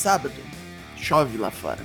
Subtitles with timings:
[0.00, 0.34] sábado.
[0.96, 1.80] Chove lá fora.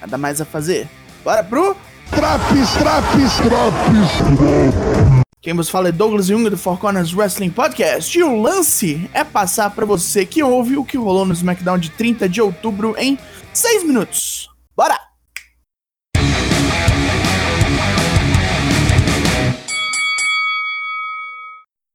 [0.00, 0.88] Nada mais a fazer.
[1.24, 1.76] Bora pro.
[2.10, 5.26] Traps, traps, traps.
[5.40, 8.16] Quem vos fala é Douglas Jung do Four Corners Wrestling Podcast.
[8.16, 11.90] E o lance é passar para você que ouve o que rolou no SmackDown de
[11.90, 13.18] 30 de outubro em
[13.52, 14.48] 6 minutos.
[14.76, 14.98] Bora!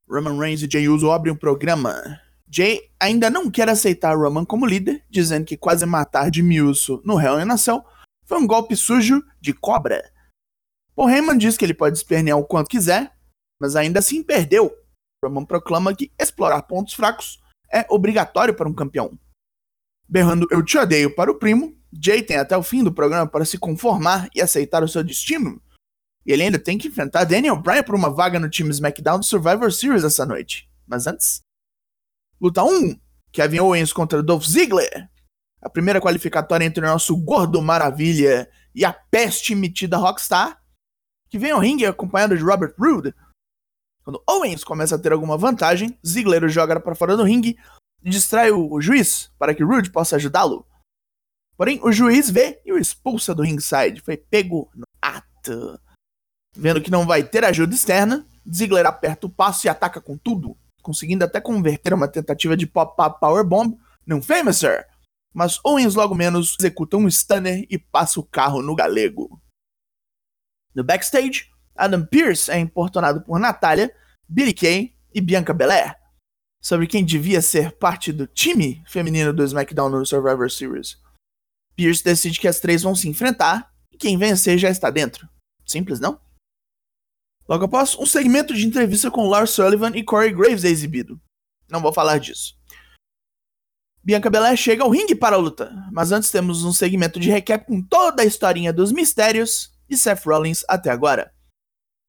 [0.09, 2.20] Roman Reigns e Jey Uso abrem um programa.
[2.54, 7.20] Jay ainda não quer aceitar Roman como líder, dizendo que quase matar Jimmy Uso no
[7.20, 7.85] Hell in a Cell
[8.26, 10.12] foi um golpe sujo de cobra.
[10.93, 13.16] Paul Heyman diz que ele pode espernear o quanto quiser,
[13.59, 14.70] mas ainda assim perdeu.
[15.23, 17.40] Roman proclama que explorar pontos fracos
[17.71, 19.18] é obrigatório para um campeão.
[20.09, 23.45] Berrando Eu te odeio para o primo, Jay tem até o fim do programa para
[23.45, 25.62] se conformar e aceitar o seu destino.
[26.26, 29.26] E ele ainda tem que enfrentar Daniel Bryan por uma vaga no time SmackDown do
[29.26, 30.70] Survivor Series essa noite.
[30.85, 31.41] Mas antes.
[32.41, 33.00] Luta 1:
[33.31, 35.08] Kevin Owens contra Dolph Ziggler.
[35.62, 40.60] A primeira qualificatória entre o nosso gordo maravilha e a peste metida Rockstar,
[41.30, 43.13] que vem ao ringue acompanhado de Robert Roode.
[44.04, 47.60] Quando Owens começa a ter alguma vantagem, Ziggler o joga para fora do ringue
[48.02, 50.65] e distrai o juiz para que Roode possa ajudá-lo.
[51.55, 54.02] Porém, o juiz vê e o expulsa do ringside.
[54.02, 55.80] Foi pego no ato.
[56.55, 60.58] Vendo que não vai ter ajuda externa, Ziggler aperta o passo e ataca com tudo,
[60.82, 64.88] conseguindo até converter uma tentativa de pop-up powerbomb num Famouser.
[65.34, 69.41] Mas Owens logo menos executa um stunner e passa o carro no galego.
[70.75, 73.94] No backstage, Adam Pearce é importunado por Natália,
[74.28, 76.02] Billy Kay e Bianca Belair
[76.62, 81.02] sobre quem devia ser parte do time feminino do SmackDown no Survivor Series.
[81.75, 85.28] Pierce decide que as três vão se enfrentar e quem vencer já está dentro.
[85.66, 86.19] Simples, não?
[87.52, 91.19] Logo após, um segmento de entrevista com Lars Sullivan e Corey Graves é exibido.
[91.69, 92.58] Não vou falar disso.
[94.02, 97.66] Bianca Belair chega ao ringue para a luta, mas antes temos um segmento de recap
[97.66, 101.34] com toda a historinha dos mistérios e Seth Rollins até agora.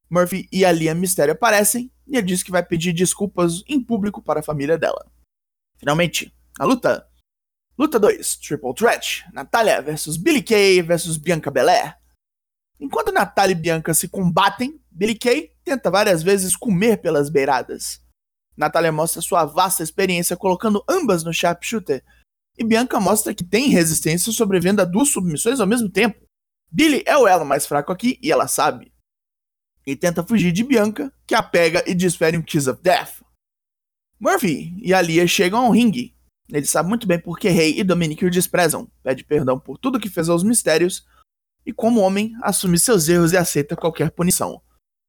[0.09, 4.23] Murphy e a Liam Mistério aparecem e ele diz que vai pedir desculpas em público
[4.23, 5.11] para a família dela.
[5.77, 7.05] Finalmente, a luta.
[7.77, 12.01] Luta 2, Triple Threat, Natália versus Billy Kay versus Bianca Belair.
[12.83, 18.03] Enquanto Natália e Bianca se combatem, Billy Kay tenta várias vezes comer pelas beiradas.
[18.57, 22.03] Natália mostra sua vasta experiência colocando ambas no sharpshooter,
[22.59, 26.27] e Bianca mostra que tem resistência sobrevivendo a duas submissões ao mesmo tempo.
[26.73, 28.93] Billy é o elo mais fraco aqui e ela sabe.
[29.87, 33.23] E tenta fugir de Bianca, que a pega e desfere um Kiss of Death.
[34.19, 36.17] Murphy e Alia chegam ao ringue.
[36.51, 40.01] Ele sabe muito bem por que Rey e Dominic o desprezam, pede perdão por tudo
[40.01, 41.07] que fez aos mistérios,
[41.65, 44.61] e como homem, assume seus erros e aceita qualquer punição.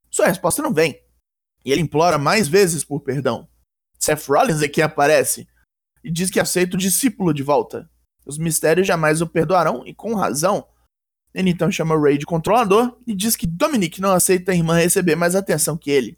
[0.09, 1.01] Sua resposta não vem,
[1.65, 3.47] e ele implora mais vezes por perdão.
[3.97, 5.47] Seth Rollins é quem aparece,
[6.03, 7.89] e diz que aceita o discípulo de volta.
[8.25, 10.67] Os mistérios jamais o perdoarão, e com razão.
[11.33, 15.15] Ele então chama Ray de controlador e diz que Dominic não aceita a irmã receber
[15.15, 16.17] mais atenção que ele.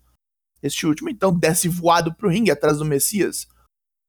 [0.62, 3.48] Este último então desce voado pro ringue atrás do Messias.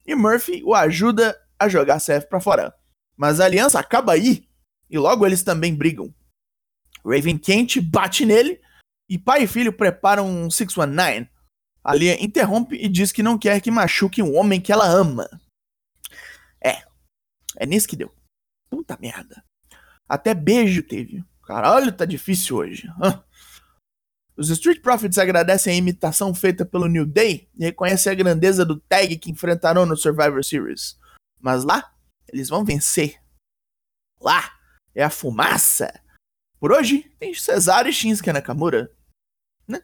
[0.05, 2.75] E Murphy o ajuda a jogar Seth para fora.
[3.17, 4.46] Mas a aliança acaba aí.
[4.89, 6.15] E logo eles também brigam.
[7.05, 8.61] Raven Kent bate nele
[9.09, 11.29] e pai e filho preparam um 619.
[11.83, 15.29] A Lia interrompe e diz que não quer que machuque um homem que ela ama.
[16.63, 16.83] É,
[17.57, 18.13] é nisso que deu.
[18.69, 19.45] Puta merda.
[20.09, 21.25] Até beijo teve.
[21.45, 22.89] Caralho, tá difícil hoje.
[24.37, 28.79] Os Street Profits agradecem a imitação feita pelo New Day e reconhecem a grandeza do
[28.81, 30.99] tag que enfrentarão no Survivor Series.
[31.41, 31.95] Mas lá,
[32.29, 33.23] eles vão vencer.
[34.21, 34.57] Lá
[34.97, 35.93] é a fumaça.
[36.59, 38.91] Por hoje, tem Cesaro e Shinsuke Nakamura.
[39.69, 39.83] Né?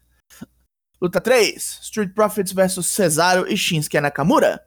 [1.01, 4.67] Luta 3: Street Profits vs Cesaro e Shinsuke Nakamura.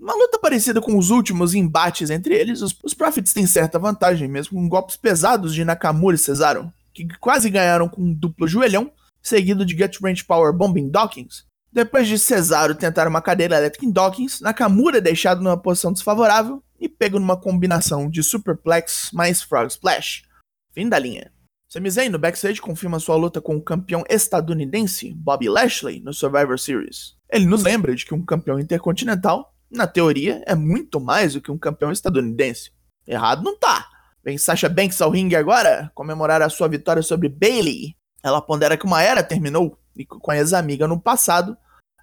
[0.00, 4.26] Uma luta parecida com os últimos embates entre eles, os, os Profits têm certa vantagem,
[4.26, 8.90] mesmo com golpes pesados de Nakamura e Cesaro, que quase ganharam com um duplo joelhão,
[9.22, 11.44] seguido de Gut Wrench Power Bomb em Dawkins.
[11.70, 16.64] Depois de Cesaro tentar uma cadeira elétrica em Dawkins, Nakamura é deixado numa posição desfavorável
[16.80, 20.22] e pego numa combinação de Superplex mais Frog Splash.
[20.72, 21.30] Fim da linha.
[21.68, 26.58] Sami Zayn no backstage confirma sua luta com o campeão estadunidense Bobby Lashley no Survivor
[26.58, 27.14] Series.
[27.30, 31.50] Ele nos lembra de que um campeão intercontinental na teoria, é muito mais do que
[31.50, 32.72] um campeão estadunidense.
[33.06, 33.88] Errado não tá.
[34.22, 37.94] Vem Sasha Banks ao ringue agora comemorar a sua vitória sobre Bailey.
[38.22, 41.56] Ela pondera que uma era terminou e com a ex-amiga no passado,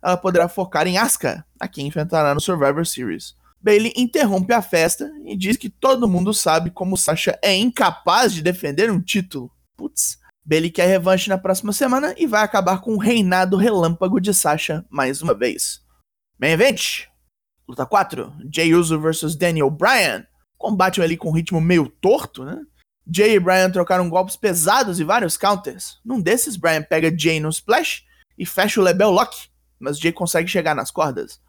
[0.04, 3.36] ela poderá focar em Asuka, a quem enfrentará no Survivor Series.
[3.68, 8.42] Bailey interrompe a festa e diz que todo mundo sabe como Sasha é incapaz de
[8.42, 9.52] defender um título.
[9.76, 10.18] Putz.
[10.46, 14.86] Bailey quer revanche na próxima semana e vai acabar com o reinado relâmpago de Sasha
[14.90, 15.82] mais uma vez.
[16.40, 17.08] Main event,
[17.68, 20.26] Luta 4, Jay Uso versus Daniel Bryan.
[20.58, 22.62] Combate ali com um ritmo meio torto, né?
[23.06, 26.00] Jay e Bryan trocaram golpes pesados e vários counters.
[26.06, 28.06] Num desses, Bryan pega Jay no splash
[28.38, 31.46] e fecha o Lebel Lock, mas Jay consegue chegar nas cordas.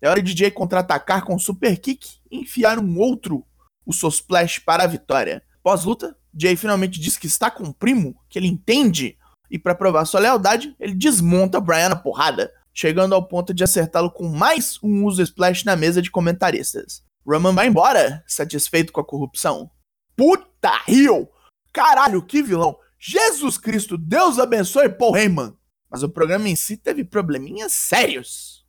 [0.00, 3.44] É hora de Jay contra-atacar com um super kick e enfiar um outro,
[3.84, 5.42] o seu splash para a vitória.
[5.62, 9.18] Pós-luta, Jay finalmente diz que está com o primo, que ele entende,
[9.50, 14.10] e para provar sua lealdade, ele desmonta Bryan na porrada, chegando ao ponto de acertá-lo
[14.10, 17.02] com mais um uso splash na mesa de comentaristas.
[17.26, 19.70] Roman vai embora, satisfeito com a corrupção.
[20.16, 21.28] Puta Rio!
[21.72, 22.76] Caralho, que vilão!
[22.98, 25.54] Jesus Cristo, Deus abençoe Paul Heyman!
[25.90, 28.64] Mas o programa em si teve probleminhas sérios.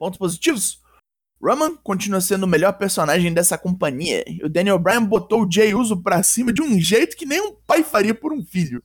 [0.00, 0.80] Pontos positivos?
[1.42, 5.74] Roman continua sendo o melhor personagem dessa companhia, e o Daniel Bryan botou o Jay
[5.74, 8.82] Uso pra cima de um jeito que nem um pai faria por um filho.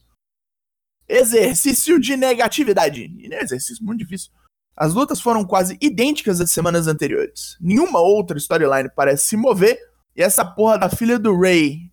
[1.07, 3.09] Exercício de negatividade.
[3.31, 4.29] É exercício muito difícil.
[4.75, 7.55] As lutas foram quase idênticas às semanas anteriores.
[7.61, 9.79] Nenhuma outra storyline parece se mover,
[10.17, 11.89] e essa porra da filha do Ray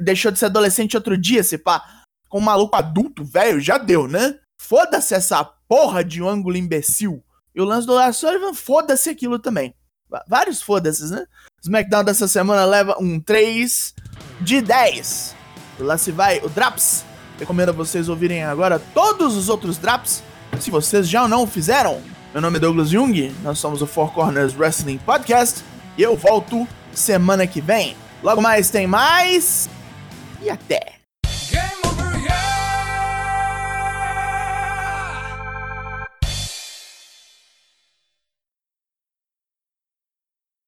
[0.00, 4.08] deixou de ser adolescente outro dia, se pá, com um maluco adulto, velho, já deu,
[4.08, 4.40] né?
[4.58, 7.22] Foda-se essa porra de um ângulo imbecil.
[7.54, 9.74] E o lance do Lars Sullivan, foda-se aquilo também.
[10.28, 11.24] Vários foda-se, né?
[11.62, 13.94] SmackDown dessa semana leva um 3
[14.40, 15.36] de 10.
[15.78, 17.04] E lá se vai o Draps.
[17.38, 20.22] Recomendo a vocês ouvirem agora todos os outros Draps,
[20.60, 22.00] se vocês já não fizeram.
[22.32, 25.64] Meu nome é Douglas Jung, nós somos o Four Corners Wrestling Podcast
[25.98, 27.96] e eu volto semana que vem.
[28.22, 29.68] Logo mais tem mais
[30.40, 31.01] e até!